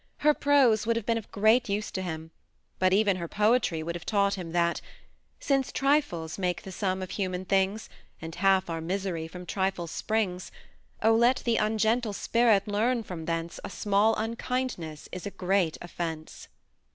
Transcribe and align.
Her 0.25 0.33
prose 0.33 0.87
would 0.87 0.95
have 0.95 1.05
heen 1.05 1.19
of 1.19 1.31
great 1.31 1.69
use 1.69 1.91
to 1.91 2.01
him; 2.01 2.31
but 2.79 2.91
even 2.91 3.17
her 3.17 3.27
poetry 3.27 3.83
would 3.83 3.93
have 3.93 4.03
taught 4.03 4.33
him 4.33 4.51
that" 4.51 4.81
Since 5.39 5.71
trifles 5.71 6.39
make 6.39 6.63
the 6.63 6.71
sam 6.71 7.03
of 7.03 7.09
hnman 7.09 7.47
things, 7.47 7.87
And 8.19 8.33
half 8.33 8.67
our 8.67 8.81
misery 8.81 9.27
from 9.27 9.45
trifles 9.45 9.91
springs— 9.91 10.51
Oh 11.03 11.13
I 11.13 11.17
let 11.19 11.43
the 11.45 11.57
ungentle 11.57 12.13
spirit 12.13 12.67
learn 12.67 13.03
from 13.03 13.25
thence 13.25 13.59
A 13.63 13.69
small 13.69 14.15
nnkindness 14.15 15.07
Is 15.11 15.27
a 15.27 15.29
great 15.29 15.77
offence." 15.81 16.47